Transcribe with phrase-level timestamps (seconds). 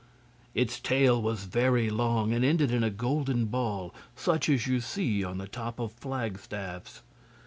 [0.55, 5.23] Its tail was very long and ended in a golden ball, such as you see
[5.23, 7.03] on the top of flagstaffs.